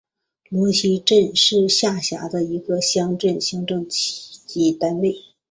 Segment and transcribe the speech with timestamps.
[0.49, 3.87] 罗溪镇是下辖的一个乡镇级行政
[4.79, 5.15] 单位。